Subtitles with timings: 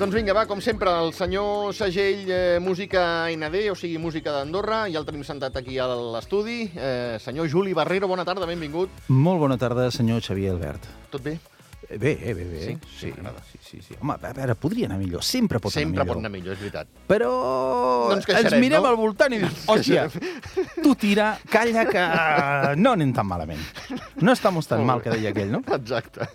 [0.00, 4.86] Doncs vinga, va, com sempre, el senyor Segell, eh, música ND, o sigui, música d'Andorra,
[4.88, 6.70] ja el tenim sentat aquí a l'estudi.
[6.72, 8.88] Eh, senyor Juli Barrero, bona tarda, benvingut.
[9.12, 10.88] Molt bona tarda, senyor Xavier Albert.
[11.12, 11.36] Tot bé?
[11.90, 12.60] Bé, eh, bé, bé.
[12.66, 12.74] Sí?
[13.00, 13.12] sí,
[13.50, 13.94] Sí, sí, sí.
[14.00, 15.24] Home, a veure, podria anar millor.
[15.26, 16.22] Sempre pot Sempre anar pot millor.
[16.22, 16.86] anar millor, és veritat.
[17.10, 17.30] Però
[18.08, 18.88] No ens queixarem, ens mirem no?
[18.92, 20.04] al voltant i dius, hòstia,
[20.84, 22.04] tu tira, calla, que
[22.78, 23.60] no anem tan malament.
[24.22, 25.62] No estamos tan mal, que deia aquell, no?
[25.80, 26.28] Exacte.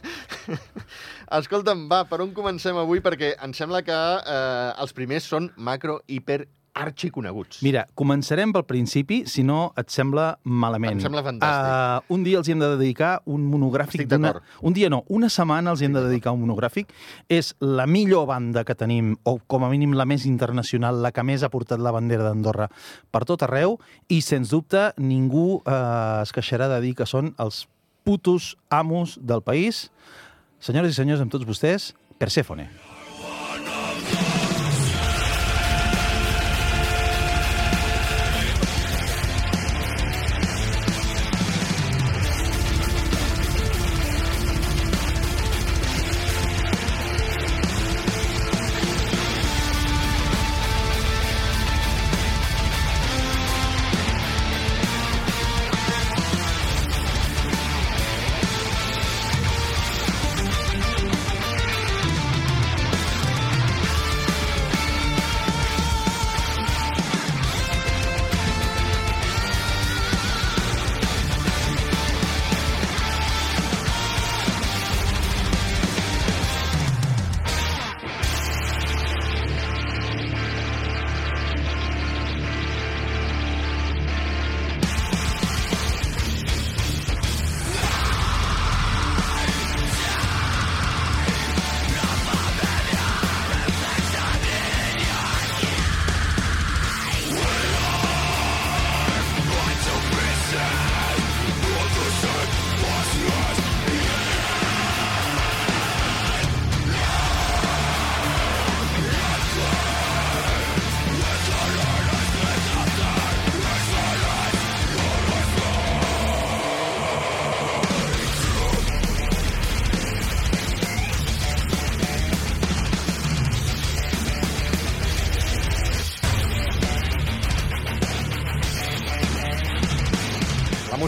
[1.39, 2.99] Escolta'm, va, per on comencem avui?
[3.05, 6.43] Perquè em sembla que eh, els primers són macro, hiper,
[6.75, 7.61] arxiconeguts.
[7.65, 10.99] Mira, començarem pel principi, si no et sembla malament.
[10.99, 11.71] Em sembla fantàstic.
[11.71, 14.33] Uh, un dia els hi hem de dedicar un monogràfic Estic d'una...
[14.33, 14.53] d'acord.
[14.67, 16.91] Un dia no, una setmana els hi hem de dedicar un monogràfic.
[17.31, 21.25] És la millor banda que tenim, o com a mínim la més internacional, la que
[21.25, 22.69] més ha portat la bandera d'Andorra
[23.11, 23.79] per tot arreu,
[24.11, 27.65] i sens dubte ningú uh, es queixarà de dir que són els
[28.05, 29.87] putos amos del país.
[30.59, 32.63] Senyores i senyors, amb tots vostès, Perséfone.
[32.63, 32.84] La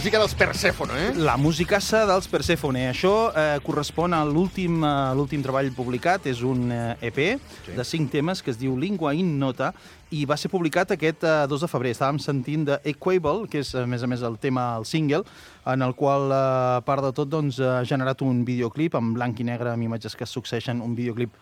[0.08, 1.08] música dels Persèfone, eh?
[1.20, 2.86] La musicassa dels Persephone.
[2.88, 6.30] Això eh, correspon a l'últim eh, l'últim treball publicat.
[6.32, 7.20] És un eh, EP
[7.66, 7.74] Sí.
[7.76, 9.74] de cinc temes que es diu Lingua in Nota
[10.16, 11.92] i va ser publicat aquest eh, 2 de febrer.
[11.92, 15.26] Estàvem sentint de Equable, que és, a més a més, el tema, el single,
[15.68, 16.40] en el qual, eh,
[16.78, 20.16] a part de tot, doncs, ha generat un videoclip en blanc i negre, amb imatges
[20.16, 21.36] que succeeixen, un videoclip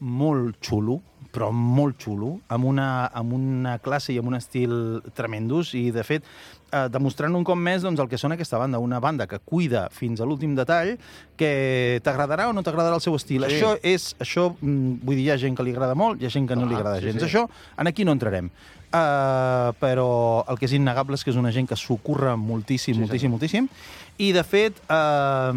[0.00, 1.00] molt xulo,
[1.34, 6.04] però molt xulo, amb una, amb una classe i amb un estil tremendus i, de
[6.06, 6.24] fet,
[6.72, 9.88] eh, demostrant un cop més doncs, el que són aquesta banda, una banda que cuida
[9.94, 10.96] fins a l'últim detall,
[11.38, 13.44] que t'agradarà o no t'agradarà el seu estil.
[13.46, 13.56] Sí.
[13.58, 16.30] Això és, això, mm, vull dir, hi ha gent que li agrada molt, hi ha
[16.34, 17.22] gent que no li Clar, agrada sí, gens.
[17.22, 17.28] sí.
[17.30, 17.48] Això,
[17.78, 18.50] en aquí no entrarem.
[18.88, 22.94] Uh, però el que és innegable és que és una gent que s'ho curra moltíssim,
[22.94, 23.66] Sí, moltíssim, moltíssim.
[24.16, 25.52] I, de fet, uh,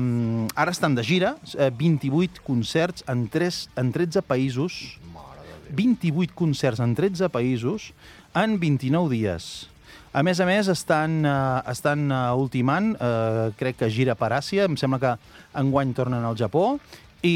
[0.53, 5.75] ara estan de gira, eh, 28 concerts en, 3, en 13 països, Mare de Déu.
[5.79, 7.93] 28 concerts en 13 països
[8.35, 9.70] en 29 dies.
[10.13, 14.65] A més a més, estan, uh, estan uh, ultimant, uh, crec que gira per Àsia,
[14.67, 15.11] em sembla que
[15.61, 16.73] enguany tornen al Japó,
[17.23, 17.35] i...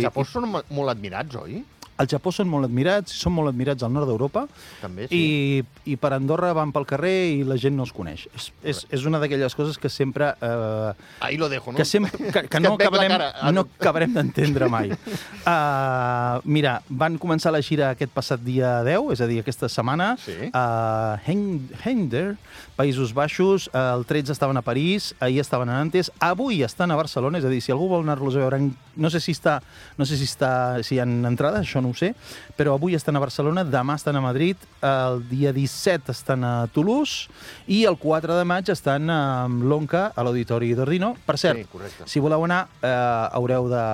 [0.00, 1.60] Els Japó són mo- molt admirats, oi?
[1.96, 4.46] Al Japó són molt admirats, són molt admirats al nord d'Europa,
[4.80, 5.14] També, sí.
[5.14, 8.24] i, i per Andorra van pel carrer i la gent no els coneix.
[8.34, 10.32] És, és, és una d'aquelles coses que sempre...
[10.42, 11.76] Eh, Ahí lo dejo, no?
[11.78, 13.52] que, sempre, que, que que no acabarem, cara.
[13.54, 14.90] no acabarem d'entendre mai.
[14.90, 20.14] Uh, mira, van començar la gira aquest passat dia 10, és a dir, aquesta setmana,
[20.24, 20.50] Sí.
[20.52, 22.34] a Hen Hender,
[22.74, 26.98] Països Baixos, uh, el 13 estaven a París, ahir estaven a Nantes, avui estan a
[26.98, 28.60] Barcelona, és a dir, si algú vol anar-los a veure,
[28.96, 29.60] no sé si està,
[29.98, 32.14] no sé si està, si hi ha entrades, això no ho sé,
[32.56, 37.28] però avui estan a Barcelona, demà estan a Madrid, el dia 17 estan a Toulouse
[37.68, 41.14] i el 4 de maig estan a l'Onca, a l'Auditori d'Ordino.
[41.26, 42.08] Per cert, Sí, correcte.
[42.08, 42.88] si voleu anar, eh,
[43.36, 43.84] haureu de,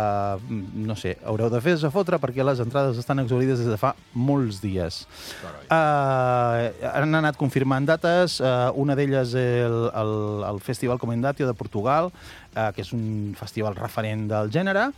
[0.48, 3.76] mm, no sé, haureu de fer a fotre perquè les entrades estan exaurides des de
[3.80, 5.06] fa molts dies.
[5.40, 5.66] Carai.
[5.70, 10.12] Uh, han anat confirmant dates, uh, una d'elles el, el,
[10.50, 14.90] el Festival Comendatio de Portugal, uh, que és un festival referent del gènere,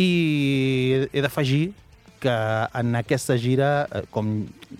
[0.00, 1.72] i he d'afegir
[2.20, 2.30] que
[2.78, 4.28] en aquesta gira, eh, com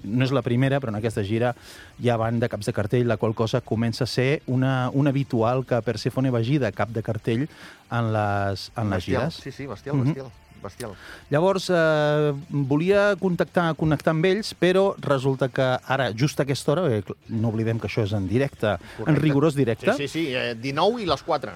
[0.05, 1.55] no és la primera, però en aquesta gira
[2.03, 5.65] ja van de caps de cartell, la qual cosa comença a ser una, un habitual
[5.67, 7.49] que Persephone vagi de cap de cartell
[7.91, 9.23] en les, en les Bestial.
[9.31, 9.41] gires.
[9.43, 10.05] Sí, sí, bestial, Mhm.
[10.05, 10.31] bestial.
[10.63, 10.91] bestial.
[11.31, 16.83] Llavors, eh, volia contactar, connectar amb ells, però resulta que ara, just a aquesta hora,
[16.99, 18.77] eh, no oblidem que això és en directe,
[19.07, 19.95] en rigorós directe.
[19.95, 21.53] Sí, sí, sí, eh, 19 i les 4.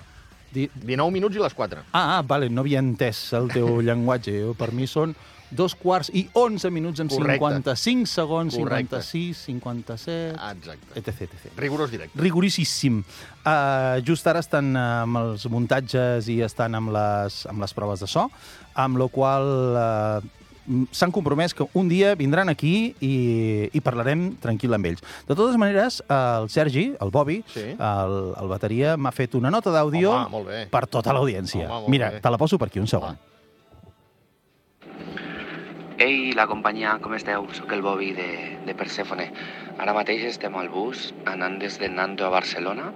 [0.54, 0.70] Di...
[0.74, 1.80] 19 minuts i les 4.
[1.92, 4.54] Ah, ah, vale, no havia entès el teu llenguatge.
[4.56, 5.14] Per mi són
[5.54, 7.74] dos quarts i 11 minuts amb Correcte.
[7.74, 9.00] 55 segons, Correcte.
[9.00, 10.98] 56, 57, Exacte.
[10.98, 11.22] etc.
[11.30, 11.52] etc.
[11.56, 12.18] Rigorós directe.
[12.20, 13.02] Rigoríssim.
[13.44, 18.00] Uh, just ara estan uh, amb els muntatges i estan amb les, amb les proves
[18.02, 18.28] de so,
[18.74, 20.24] amb la qual uh,
[20.96, 25.02] s'han compromès que un dia vindran aquí i, i parlarem tranquil amb ells.
[25.28, 27.66] De totes maneres, el Sergi, el Bobby, Sí.
[27.76, 31.68] el, el bateria, m'ha fet una nota d'àudio Home, per tota l'audiència.
[31.68, 32.24] Home, Mira, bé.
[32.24, 33.12] te la poso per aquí un segon.
[33.12, 33.33] Va.
[35.96, 37.44] Ei, la companyia, com esteu?
[37.54, 38.26] Soc el Bobby de,
[38.66, 39.28] de Persèfone.
[39.78, 42.88] Ara mateix estem al bus anant des de Nanto a Barcelona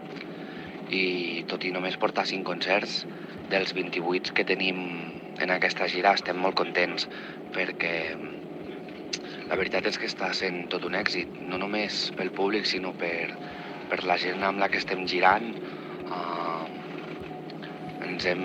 [0.91, 2.97] i tot i només portar 5 concerts
[3.55, 4.83] dels 28 que tenim
[5.39, 7.07] en aquesta gira estem molt contents
[7.55, 12.97] perquè la veritat és que està sent tot un èxit, no només pel públic sinó
[12.99, 13.31] per,
[13.93, 15.53] per la gent amb la que estem girant.
[16.11, 16.67] Uh,
[18.11, 18.43] ens hem,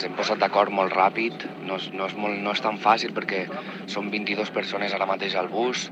[0.00, 3.10] ens hem posat d'acord molt ràpid, no és, no, és molt, no és tan fàcil
[3.12, 3.42] perquè
[3.84, 5.82] som 22 persones ara mateix al bus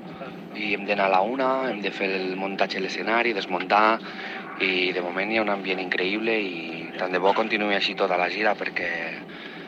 [0.57, 3.99] i hem d'anar a la una, hem de fer el muntatge a l'escenari, desmuntar
[4.65, 8.17] i de moment hi ha un ambient increïble i tant de bo continuï així tota
[8.17, 8.89] la gira perquè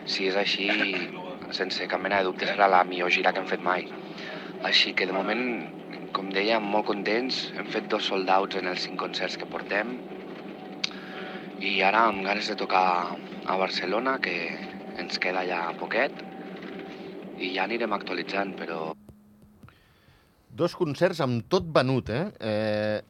[0.08, 0.70] si és així,
[1.52, 3.84] sense cap mena de dubte serà la millor gira que hem fet mai.
[4.64, 5.44] Així que de moment,
[6.16, 9.98] com deia, molt contents, hem fet dos sold-outs en els cinc concerts que portem
[11.60, 12.87] i ara amb ganes de tocar
[13.50, 14.35] a Barcelona, que
[15.00, 16.14] ens queda ja poquet,
[17.41, 18.91] i ja anirem actualitzant, però
[20.61, 22.26] Dos concerts amb tot venut, eh?
[22.41, 23.00] eh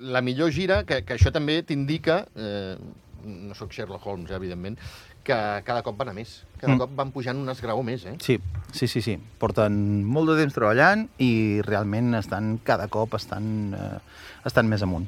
[0.00, 2.72] la millor gira, que, que això també t'indica, eh,
[3.20, 4.78] no sóc Sherlock Holmes, eh, evidentment,
[5.22, 5.36] que
[5.66, 6.46] cada cop van a més.
[6.56, 6.78] Cada Mm.
[6.80, 8.16] cop van pujant un esgraó més, eh?
[8.18, 8.38] Sí,
[8.72, 9.18] sí, sí, sí.
[9.38, 13.98] Porten molt de temps treballant i realment estan cada cop estan, eh,
[14.44, 15.06] estan més amunt.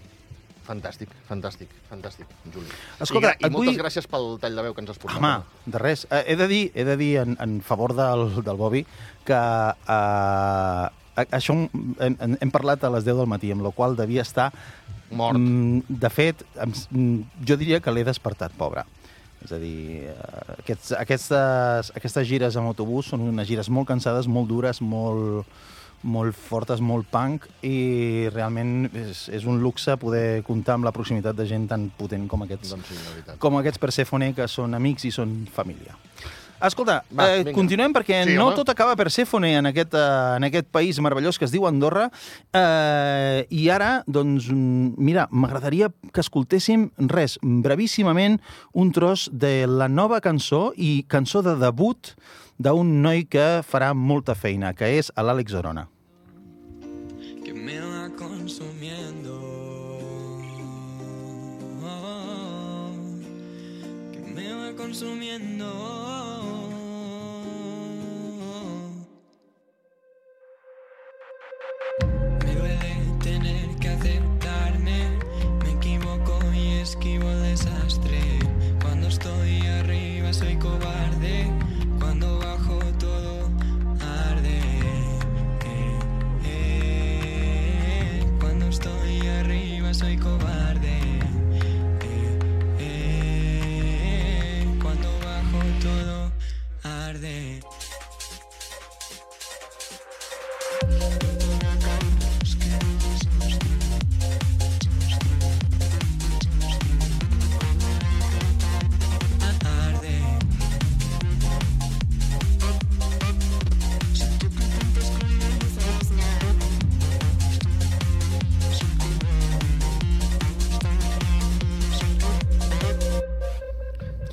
[0.66, 2.68] Fantàstic, fantàstic, fantàstic, Juli.
[3.02, 5.18] Escolta, I, i et vull- moltes gràcies pel tall de veu que ens has portat.
[5.18, 5.32] Home,
[5.66, 6.06] de res.
[6.10, 8.84] Eh, he de dir, he de dir en, en favor del, del Bobby
[9.26, 9.34] que
[9.96, 11.56] eh, això
[12.00, 14.50] hem, hem, parlat a les 10 del matí, amb la qual devia estar...
[15.12, 15.36] Mort.
[15.36, 18.86] Mm, de fet, mm, jo diria que l'he despertat, pobre.
[19.44, 24.30] És a dir, eh, aquests, aquestes, aquestes gires amb autobús són unes gires molt cansades,
[24.30, 25.44] molt dures, molt,
[26.02, 31.36] molt fortes, molt punk, i realment és, és un luxe poder comptar amb la proximitat
[31.38, 35.10] de gent tan potent com aquests, Doncs sí, com aquests Persèfone, que són amics i
[35.14, 35.94] són família.
[36.62, 37.52] Escolta, Va, eh, vinga.
[37.56, 38.54] continuem perquè Sí, no home.
[38.54, 42.08] tot acaba Persèfone en aquest, eh, en aquest país meravellós que es diu Andorra.
[42.54, 48.40] Eh, I ara, doncs, mira, m'agradaria que escoltéssim res, brevíssimament,
[48.74, 52.14] un tros de la nova cançó i cançó de debut
[52.58, 55.88] d'un noi que farà molta feina, que és l'Àlex Orona.
[65.00, 65.21] Me va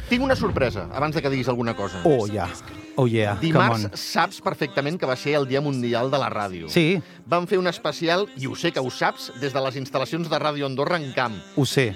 [0.10, 2.02] Tinc una sorpresa, abans de que diguis alguna cosa.
[2.04, 2.50] Oh, yeah.
[2.98, 3.38] Oh, yeah.
[3.40, 6.68] Dimarts saps perfectament que va ser el Dia Mundial de la Ràdio.
[6.74, 6.98] Sí,
[7.30, 10.40] Vam fer un especial, i ho sé que ho saps, des de les instal·lacions de
[10.42, 11.38] Ràdio Andorra en camp.
[11.56, 11.94] ho sé.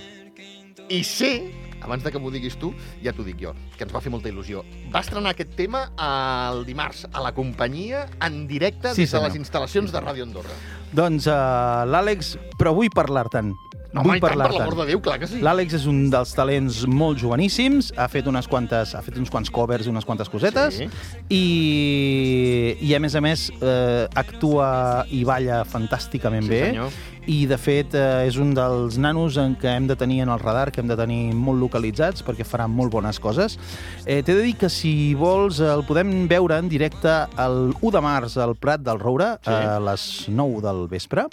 [0.89, 1.49] I sé,
[1.81, 2.69] abans de que m'ho diguis tu,
[3.01, 4.61] ja t'ho dic jo, que ens va fer molta il·lusió.
[4.93, 9.29] Va estrenar aquest tema el dimarts a la companyia en directe Sí, des de senyor.
[9.31, 10.53] les instal·lacions de Ràdio Andorra.
[10.93, 13.55] Doncs uh, l'Àlex, però vull parlar-te'n.
[13.93, 14.59] No, home, vull tant, per parlar-te'n.
[14.59, 15.39] l'amor de Déu, clar que sí.
[15.45, 19.51] L'Àlex és un dels talents molt joveníssims, ha fet unes quantes, ha fet uns quants
[19.53, 20.87] covers i unes quantes cosetes, Sí.
[21.29, 26.95] i, i a més a més eh, actua i balla fantàsticament Sí, bé, senyor.
[27.29, 30.41] i de fet eh, és un dels nanos en què hem de tenir en el
[30.41, 33.57] radar, que hem de tenir molt localitzats, perquè farà molt bones coses.
[34.05, 38.01] Eh, T'he de dir que si vols el podem veure en directe el 1 de
[38.03, 39.51] març al Prat del Roure, Sí.
[39.53, 41.27] a les 9 del vespre,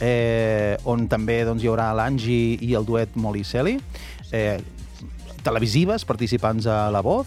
[0.00, 3.78] eh, on també doncs, hi haurà l'Angi i el duet Molly Celi,
[4.32, 4.58] eh,
[5.42, 7.26] televisives, participants a La Voz,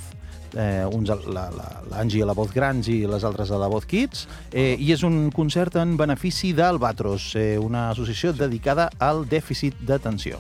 [0.56, 3.68] eh, uns a la- la- l'Angi a la Voz Grans i les altres a la
[3.68, 9.26] Voz Kids, eh, i és un concert en benefici d'Albatros, eh, una associació dedicada al
[9.28, 10.38] dèficit d'atenció.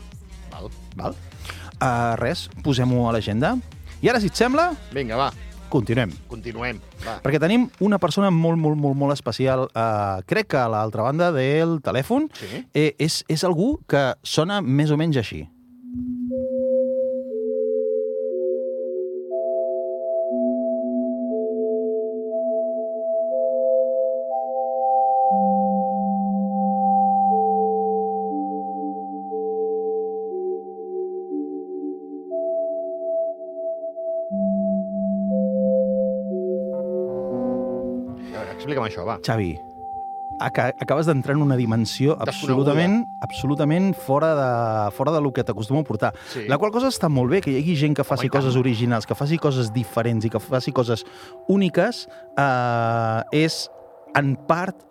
[0.51, 0.70] Val.
[0.96, 1.15] Val?
[1.82, 3.58] Uh, res, posem-ho a l'agenda.
[4.01, 5.34] I ara, si et sembla, Vinga, va,
[5.74, 6.12] continuem.
[6.32, 6.80] continuem.
[7.03, 7.18] Va.
[7.25, 9.65] Perquè tenim una persona molt, molt, molt, molt especial.
[9.74, 12.65] Uh, crec que a l'altra banda del telèfon Sí.
[12.74, 15.44] eh, és, és algú que sona més o menys així.
[38.74, 39.20] Explica'm això, va.
[39.24, 39.53] Xavi,
[40.42, 45.82] aca acabes d'entrar en una dimensió absolutament, absolutament fora de, fora de lo que t'acostumo
[45.82, 46.13] a portar.
[46.34, 46.48] Sí.
[46.50, 48.39] La qual cosa està molt bé, que hi hagi gent que faci tant.
[48.39, 51.06] coses originals, que faci coses diferents i que faci coses
[51.48, 53.68] úniques, eh, és
[54.18, 54.89] en part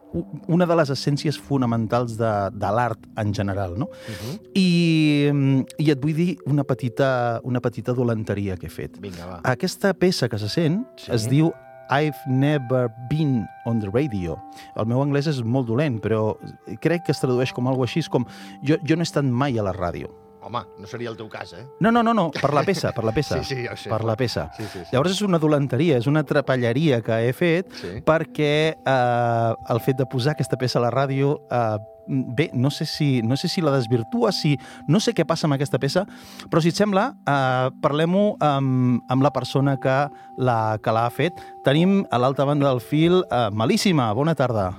[0.53, 3.87] una de les essències fonamentals de, de l'art en general, no?
[3.89, 4.35] Uh -huh.
[4.55, 5.33] I,
[5.79, 9.01] I et vull dir una petita, una petita dolenteria que he fet.
[9.01, 9.41] Vinga, va.
[9.43, 11.11] Aquesta peça que se sent sí.
[11.11, 11.53] es diu
[11.91, 14.39] I've never been on the radio.
[14.77, 16.37] El meu anglès és molt dolent, però
[16.81, 18.27] crec que es tradueix com algo així, com
[18.63, 20.11] jo, jo no he estat mai a la ràdio.
[20.43, 21.61] Home, no seria el teu cas, eh?
[21.79, 23.39] No, no, no, no, per la peça, per la peça.
[23.45, 23.89] Sí, sí, ja sé.
[23.93, 24.49] per la peça.
[24.57, 24.89] Sí, sí, sí.
[24.91, 27.93] Llavors és una dolenteria, és una trapelleria que he fet Sí.
[28.03, 32.87] perquè eh, el fet de posar aquesta peça a la ràdio eh, bé, no sé,
[32.87, 34.57] si, no sé si la desvirtua, si,
[34.89, 36.05] no sé què passa amb aquesta peça,
[36.51, 39.97] però si et sembla, eh, parlem-ho amb, amb la persona que
[40.39, 41.43] l'ha que l'ha fet.
[41.67, 44.71] Tenim a l'altra banda del fil eh, Malíssima, bona tarda.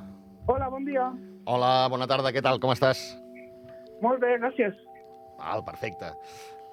[0.48, 1.12] Hola, bon dia.
[1.46, 3.04] Hola, bona tarda, què tal, com estàs?
[4.04, 4.76] Molt bé, gràcies.
[5.40, 6.12] Val, perfecte.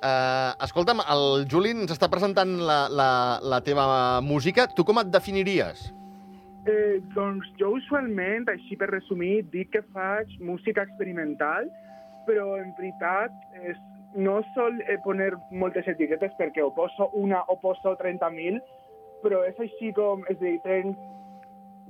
[0.00, 3.10] Uh, escolta'm, el Juli ens està presentant la, la,
[3.44, 3.84] la teva
[4.24, 4.64] música.
[4.72, 5.90] Tu com et definiries?
[6.68, 11.70] Eh, doncs jo usualment, així per resumir, dic que faig música experimental,
[12.26, 13.32] però en veritat
[13.64, 13.78] és,
[14.14, 15.30] no sol eh, poner
[15.62, 18.60] moltes etiquetes perquè o poso una o poso 30.000,
[19.24, 21.00] però és així com, és a dir, tenc,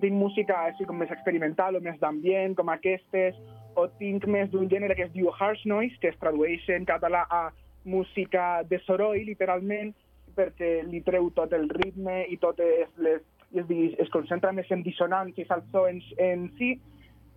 [0.04, 3.38] tinc música així com més experimental o més d'ambient, com aquestes,
[3.78, 7.24] o tinc més d'un gènere que es diu harsh noise, que es tradueix en català
[7.30, 7.48] a
[7.84, 9.92] música de soroll, literalment,
[10.36, 13.22] perquè li treu tot el ritme i totes les...
[13.50, 16.76] És dir, es concentra més en dissonàncies al so en, en si,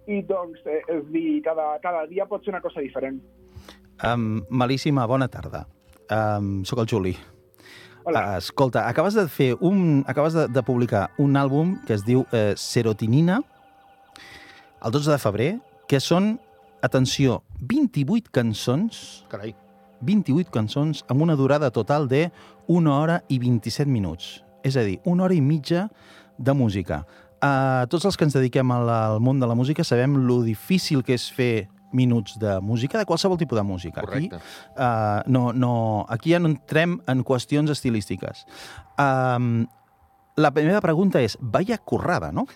[0.07, 3.21] i doncs, eh, és dir, cada, cada dia pot ser una cosa diferent.
[4.03, 5.65] Um, Malíssima, bona tarda.
[6.11, 7.13] Um, soc el Juli.
[8.03, 8.19] Hola.
[8.19, 10.03] Uh, escolta, acabes de fer un...
[10.07, 13.39] acabes de, de publicar un àlbum que es diu eh, Serotinina,
[14.83, 15.51] el 12 de febrer,
[15.87, 16.33] que són,
[16.83, 19.55] atenció, 28 cançons, Carai.
[20.03, 22.25] 28 cançons amb una durada total de
[22.67, 24.41] 1 hora i 27 minuts.
[24.63, 25.87] És a dir, una hora i mitja
[26.37, 27.03] de música.
[27.43, 31.03] Uh, tots els que ens dediquem al, al món de la música sabem lo difícil
[31.03, 34.01] que és fer minuts de música, de qualsevol tipus de música.
[34.01, 34.39] Correcte.
[34.39, 35.73] Aquí, uh, no, no,
[36.09, 38.47] aquí ja no entrem en qüestions estilístiques.
[38.97, 39.67] Um,
[40.39, 42.47] la meva pregunta és, vaya currada, no?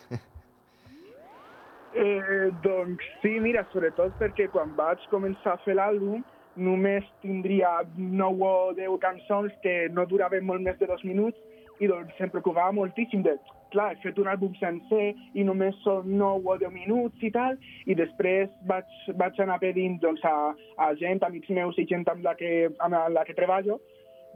[1.98, 6.20] Eh, doncs sí, mira, sobretot perquè quan vaig començar a fer l'àlbum
[6.58, 11.38] només tindria 9 o 10 cançons que no duraven molt més de dos minuts
[11.80, 13.36] i doncs em preocupava moltíssim de,
[13.74, 17.58] clar, he fet un àlbum sencer i només són 9 o 10 minuts i tal,
[17.86, 20.54] i després vaig, vaig anar pedint doncs, a,
[20.84, 23.80] a gent, amics meus i gent amb la que, amb la que treballo,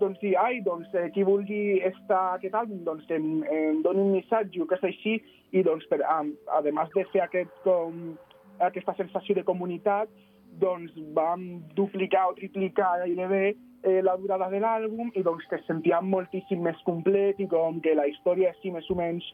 [0.01, 4.15] doncs dir, ai, doncs, eh, qui vulgui estar aquest àlbum, doncs em, em doni un
[4.15, 5.17] missatge o que és així,
[5.53, 6.21] i doncs, per, a,
[6.57, 8.15] a més de fer aquest, com,
[8.65, 10.09] aquesta sensació de comunitat,
[10.59, 15.65] doncs vam duplicar o triplicar gairebé eh, la durada de l'àlbum i doncs que es
[15.69, 19.25] sentia moltíssim més complet i com que la història així més o menys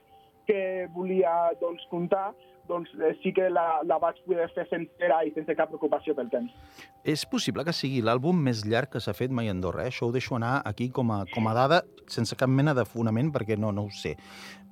[0.48, 2.32] que volia doncs, contar
[2.68, 6.30] doncs eh, sí que la, la vaig poder fer sencera i sense cap preocupació pel
[6.32, 6.54] temps.
[7.08, 9.94] És possible que sigui l'àlbum més llarg que s'ha fet mai a Andorra, eh?
[9.94, 11.82] Això ho deixo anar aquí com a, com a dada,
[12.12, 14.16] sense cap mena de fonament, perquè no, no ho sé.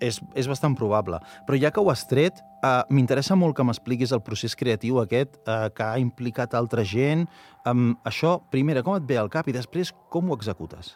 [0.04, 1.22] És, és bastant probable.
[1.48, 5.40] Però ja que ho has tret, eh, m'interessa molt que m'expliquis el procés creatiu aquest
[5.44, 7.26] eh, que ha implicat altra gent.
[7.66, 10.96] Um, això, primera, com et ve al cap i després com ho executes?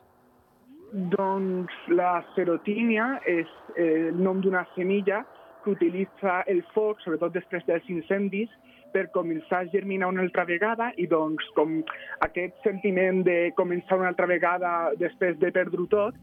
[0.92, 5.24] Doncs la serotínia és eh, el nom d'una semilla
[5.70, 8.50] que utilitza el foc, sobretot després dels incendis,
[8.94, 11.80] per començar a germinar una altra vegada i doncs com
[12.26, 16.18] aquest sentiment de començar una altra vegada després de perdre tot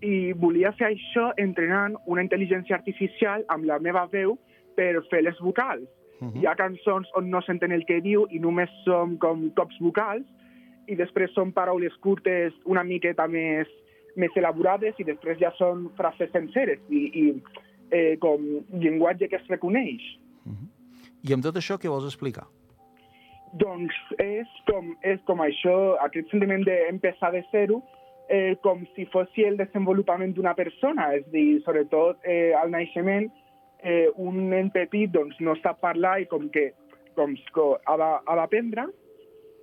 [0.00, 4.38] i volia fer això entrenant una intel·ligència artificial amb la meva veu
[4.78, 5.88] per fer les vocals.
[6.20, 6.40] Uh -huh.
[6.40, 10.24] Hi ha cançons on no s'entén el que diu i només som com cops vocals
[10.86, 13.68] i després són paraules curtes una miqueta més,
[14.16, 17.42] més elaborades i després ja són frases senceres i, i
[17.90, 20.02] eh, com llenguatge que es reconeix.
[20.44, 20.68] Uh -huh.
[21.28, 22.46] I amb tot això què vols explicar?
[23.52, 27.82] Doncs és com, és com això, aquest sentiment d'empezar de zero,
[28.28, 33.30] eh, com si fos el desenvolupament d'una persona, és a dir, sobretot eh, al naixement,
[33.82, 36.72] eh, un nen petit doncs, no sap parlar i com que
[37.18, 38.86] com, com ha d'aprendre,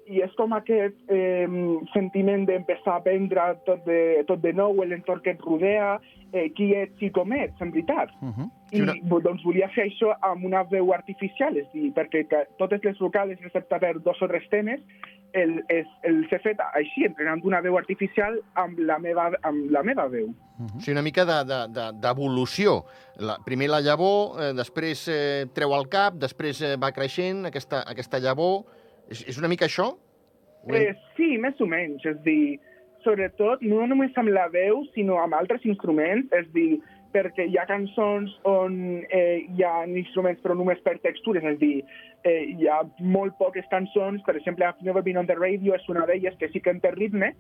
[0.06, 1.48] i és com aquest eh,
[1.94, 5.96] sentiment d'empezar a aprendre tot de, tot de nou, l'entorn que et rodea,
[6.32, 8.14] eh, qui ets i com ets, en veritat.
[8.22, 8.50] Uh -huh.
[8.72, 8.94] I una...
[9.24, 13.32] doncs volia fer això amb una veu artificial, és dir, perquè que totes les vocals,
[13.32, 14.82] excepte per dos o tres temes,
[15.34, 19.84] el, el, el s'ha fet així, entrenant una veu artificial amb la meva, amb la
[19.84, 20.28] meva veu.
[20.28, 20.78] Uh -huh.
[20.78, 22.86] O sigui, una mica d'evolució.
[22.86, 26.92] De, de, la, primer la llavor, eh, després eh, treu el cap, després eh, va
[26.92, 28.64] creixent aquesta, aquesta llavor
[29.10, 29.92] és, és una mica això?
[30.74, 32.06] Eh, sí, més o menys.
[32.10, 32.58] És dir,
[33.06, 36.32] sobretot, no només amb la veu, sinó amb altres instruments.
[36.34, 36.80] És dir,
[37.16, 38.78] perquè hi ha cançons on
[39.14, 41.76] eh, hi ha instruments però només per textures, és dir,
[42.28, 45.86] eh, hi ha molt poques cançons, per exemple, I've Never Been on the Radio és
[45.92, 47.32] una d'elles que sí que en té ritme,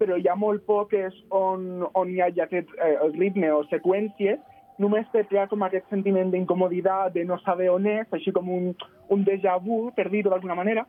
[0.00, 4.40] però hi ha molt poques on, on hi ha ja aquest eh, ritme o seqüències,
[4.82, 8.72] només per crear com aquest sentiment d'incomoditat, de no saber on és, així com un,
[9.14, 10.86] un déjà vu, per dir-ho d'alguna manera.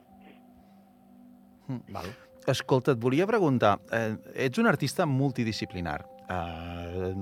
[1.67, 2.09] Mm, val.
[2.47, 7.13] Escolta, et volia preguntar, eh, ets un artista multidisciplinar, eh,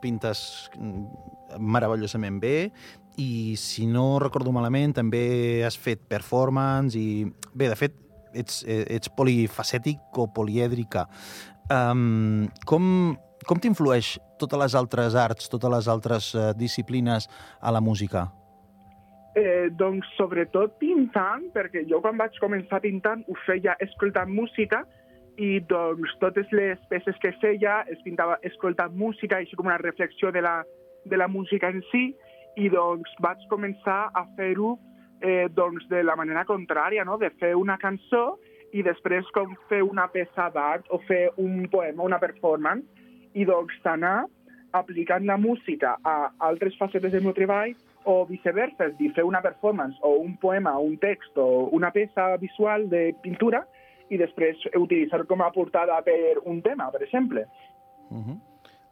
[0.00, 0.70] pintes
[1.58, 2.70] meravellosament bé
[3.16, 7.26] i, si no recordo malament, també has fet performance i...
[7.52, 7.96] Bé, de fet,
[8.32, 11.06] ets, ets polifacètic o polièdrica.
[11.70, 17.28] Um, com, com t'influeix totes les altres arts, totes les altres uh, disciplines
[17.60, 18.28] a la música?
[19.40, 24.82] Eh, doncs sobretot pintant, perquè jo quan vaig començar pintant ho feia escoltant música
[25.40, 30.28] i doncs totes les peces que feia es pintava escoltant música, així com una reflexió
[30.34, 30.58] de la,
[31.08, 32.10] de la música en si,
[32.60, 34.74] i doncs vaig començar a fer-ho
[35.24, 37.16] eh, doncs de la manera contrària, no?
[37.16, 38.36] de fer una cançó
[38.76, 42.84] i després com fer una peça d'art o fer un poema, una performance,
[43.32, 44.26] i doncs anar
[44.76, 47.72] aplicant la música a altres facetes del meu treball
[48.04, 53.10] o viceversa, fer una performance o un poema, un text o una peça visual de
[53.22, 53.64] pintura
[54.10, 57.46] i després utilitzar com a portada per un tema, per exemple.
[58.10, 58.38] Uh -huh.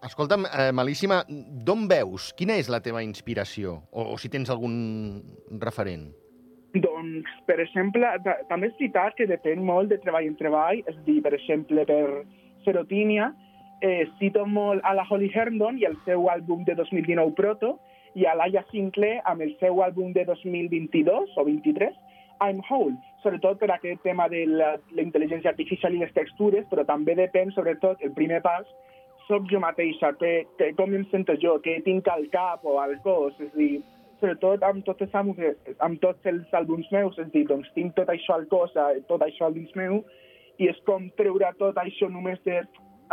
[0.06, 2.32] Escolta'm, eh, Malíssima, d'on veus?
[2.32, 3.82] Quina és la teva inspiració?
[3.90, 5.22] O, o si tens algun
[5.58, 6.12] referent?
[6.74, 8.06] Doncs, per exemple,
[8.48, 10.84] també és veritat que depèn molt de treball en treball.
[10.86, 12.24] És dir, per exemple, per
[12.64, 13.34] Serotínia,
[13.80, 17.78] eh, cito molt a la Holly Herndon i el seu àlbum de 2019 Proto,
[18.14, 21.96] i a Laia Sinclair amb el seu àlbum de 2022 o 23,
[22.40, 26.84] I'm Whole, sobretot per aquest tema de la, la intel·ligència artificial i les textures, però
[26.86, 28.66] també depèn, sobretot, el primer pas,
[29.26, 32.96] soc jo mateixa, que, que, com em sento jo, que tinc al cap o al
[33.04, 33.72] cos, és a dir,
[34.20, 38.10] sobretot amb tots, els, amb tots els àlbums meus, és a dir, doncs tinc tot
[38.14, 38.74] això al cos,
[39.10, 40.02] tot això al dins meu,
[40.58, 42.62] i és com treure tot això només de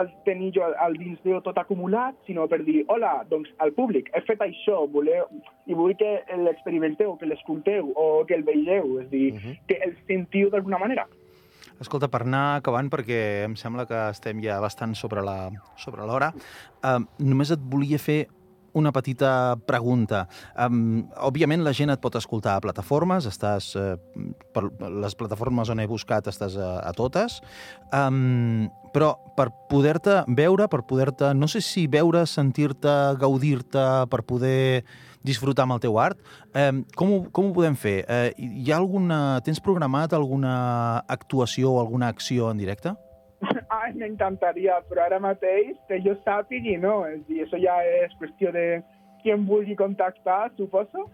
[0.02, 4.10] el tenir jo al dins meu tot acumulat, sinó per dir, hola, doncs al públic,
[4.14, 5.28] he fet això, voleu,
[5.66, 9.60] i vull que l'experimenteu, que l'escolteu o que el veieu, és dir, uh -huh.
[9.68, 11.08] que el sentiu d'alguna manera.
[11.80, 16.34] Escolta, per anar acabant, perquè em sembla que estem ja bastant sobre la sobre l'hora,
[16.84, 18.28] eh, només et volia fer
[18.76, 20.26] una petita pregunta.
[20.60, 23.96] Um, òbviament la gent et pot escoltar a plataformes, estàs uh,
[24.56, 24.68] per
[25.06, 27.40] les plataformes on he buscat estàs a, a totes,
[27.96, 34.84] um, però per poder-te veure, per poder-te, no sé si veure, sentir-te, gaudir-te, per poder
[35.26, 36.20] disfrutar amb el teu art,
[36.54, 37.98] um, com, ho, com ho podem fer?
[38.06, 40.56] Uh, hi ha alguna, tens programat alguna
[41.08, 42.94] actuació o alguna acció en directe?
[43.86, 47.04] Ai, m'encantaria, però ara mateix, que jo sàpigui, no.
[47.06, 48.82] És dir, això ja és qüestió de
[49.22, 51.06] qui em vulgui contactar, suposo.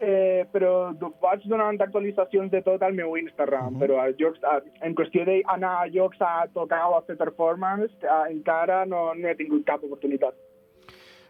[0.00, 4.94] eh, però vaig donant actualitzacions de tot al meu Instagram, però a llocs, a, en
[4.94, 9.34] qüestió d'anar a llocs a tocar o a fer performance, eh, encara no, no he
[9.34, 10.38] tingut cap oportunitat.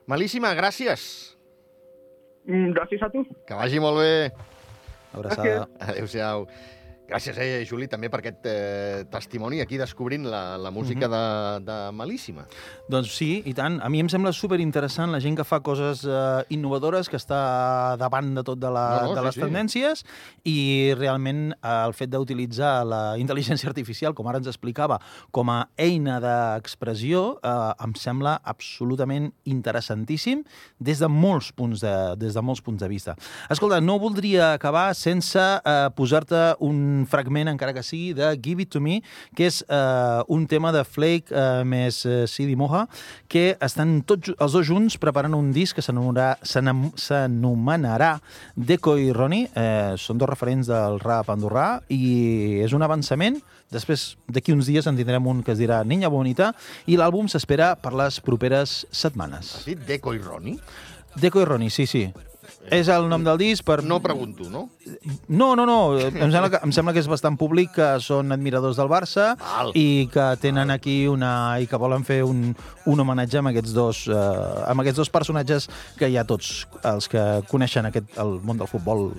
[0.07, 1.35] Malíssima, gràcies.
[2.44, 3.24] Mm, gràcies a tu.
[3.48, 4.31] Que vagi molt bé.
[5.16, 5.64] Abraçada.
[5.88, 6.44] Adéu-siau.
[7.09, 11.21] Gràcies, eh, Juli, també per aquest eh, testimoni aquí descobrint la, la música de,
[11.64, 12.42] de Malíssima.
[12.92, 13.79] Doncs sí, i tant.
[13.81, 17.97] A mi em sembla super interessant la gent que fa coses eh, innovadores, que està
[17.97, 19.42] davant de tot de, la, No, no, de sí, les sí.
[19.47, 20.05] tendències,
[20.53, 20.59] i
[20.99, 25.01] realment eh, el fet d'utilitzar la intel·ligència artificial, com ara ens explicava,
[25.33, 27.57] com a eina d'expressió, eh,
[27.88, 30.44] em sembla absolutament interessantíssim
[30.77, 33.16] des de molts punts de, des de molts punts de vista.
[33.49, 38.70] Escolta, no voldria acabar sense eh, posar-te un fragment, encara que sigui, de Give It
[38.74, 39.02] To Me,
[39.37, 42.87] que és eh, un tema de Flake eh, més eh, Sidi Moja,
[43.28, 48.20] que estan tots els dos junts preparant un disc que s'anomenarà
[48.56, 49.48] Deco i Roni.
[49.54, 53.40] Eh, són dos referents del rap andorrà i és un avançament.
[53.72, 56.54] Després, d'aquí uns dies, en tindrem un que es dirà Niña Bonita
[56.88, 59.52] i l'àlbum s'espera per les properes setmanes.
[59.61, 60.56] Has dit Deco i Roni?
[61.20, 62.06] Deco i Roni, sí, sí.
[62.74, 63.81] És el nom del disc per...
[63.85, 64.66] No pregunto, no?
[65.28, 65.78] No, no, no.
[65.98, 69.72] Em sembla, que, em sembla que és bastant públic que són admiradors del Barça Val.
[69.78, 71.33] i que tenen aquí una...
[71.61, 72.52] i que volen fer un,
[72.87, 77.24] un homenatge amb aquests dos eh, amb aquests dos personatges que ja tots els que
[77.50, 79.11] coneixen aquest, el món del futbol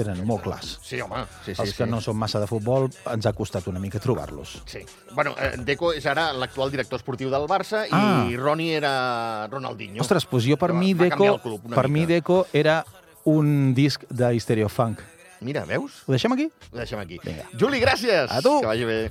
[0.00, 0.78] tenen molt clars.
[0.82, 1.22] Sí, home.
[1.44, 1.90] Sí, sí, els que sí.
[1.90, 4.62] no són massa de futbol ens ha costat una mica trobar-los.
[4.66, 4.80] Sí.
[5.12, 8.26] Bueno, eh, Deco és ara l'actual director esportiu del Barça Ah.
[8.30, 10.00] i Roni era Ronaldinho.
[10.02, 12.06] Ostres, doncs jo per mi Deco, club per mi.
[12.06, 12.84] Deco era
[13.24, 15.00] un disc de Hysterio Funk.
[15.40, 16.02] Mira, veus?
[16.06, 16.50] Ho deixem aquí?
[16.72, 17.18] Ho deixem aquí.
[17.24, 17.46] Vinga.
[17.58, 18.28] Juli, gràcies.
[18.30, 18.60] A tu.
[18.60, 19.10] Que vagi bé.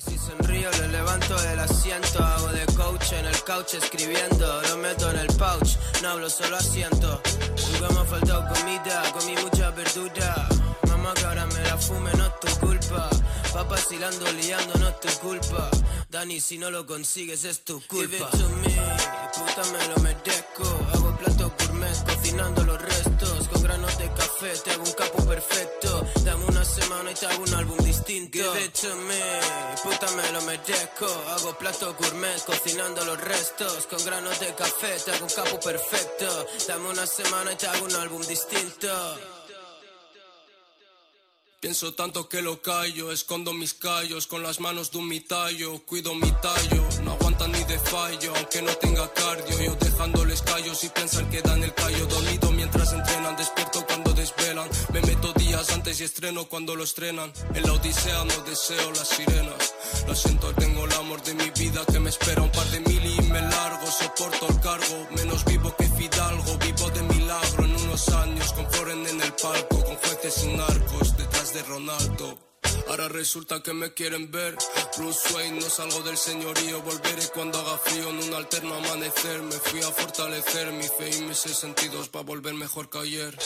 [0.00, 2.24] Si sonrío, le levanto del asiento.
[2.24, 4.62] Hago de coach en el couch escribiendo.
[4.70, 7.20] Lo meto en el pouch, no hablo, solo asiento.
[7.80, 10.48] Nunca me ha faltado comida, comí mucha verdura.
[10.88, 13.08] Mamá, que ahora me la fume, no es tu culpa.
[13.56, 15.70] Va vacilando, liando, no es tu culpa.
[16.10, 18.10] Dani, si no lo consigues, es tu culpa.
[18.10, 18.76] Give it to me,
[19.32, 20.79] puta, me lo merezco.
[28.80, 28.88] Distinto.
[28.88, 29.20] Give it to me,
[29.82, 31.06] puta, me lo merezco.
[31.06, 33.86] Hago plato gourmet, cocinando los restos.
[33.86, 36.46] Con granos de café, te hago un capo perfecto.
[36.66, 38.88] Dame una semana y te hago un álbum distinto.
[41.60, 46.14] Pienso tanto que lo callo, escondo mis callos con las manos de un mitallo, cuido
[46.14, 50.88] mi tallo, no aguantan ni de fallo, aunque no tenga cardio, yo dejándoles callos y
[50.88, 55.34] piensan que dan el callo, dormido mientras entrenan, despierto cuando desvelan, me meto
[55.68, 59.74] antes y estreno cuando lo estrenan, en la odisea no deseo las sirenas,
[60.08, 63.04] lo siento, tengo el amor de mi vida que me espera un par de mil
[63.04, 68.08] y me largo, soporto el cargo, menos vivo que Fidalgo, vivo de milagro en unos
[68.08, 72.38] años, con Floren en el palco, con jueces y narcos detrás de Ronaldo.
[72.88, 74.56] Ahora resulta que me quieren ver.
[74.96, 76.82] Bruce Wayne, no salgo del señorío.
[76.82, 79.42] Volveré cuando haga frío en un alterno amanecer.
[79.42, 83.38] Me fui a fortalecer mi fe y mis sentidos para volver mejor que ayer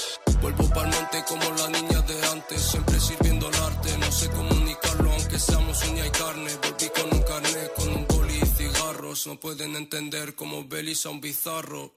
[0.45, 5.11] Vuelvo pa'l monte como la niña de antes Siempre sirviendo el arte, no sé comunicarlo
[5.11, 6.51] Aunque seamos uña y carne.
[6.63, 9.27] Volví con un carnet, con un boli y cigarros.
[9.27, 11.95] No pueden entender como Belis a un bizarro